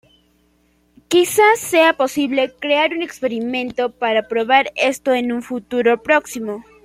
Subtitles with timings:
[1.09, 6.65] Quizás sea posible crear un experimento para probar esto en un futuro próximo.